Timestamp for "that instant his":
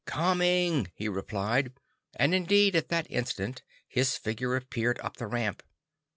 2.89-4.17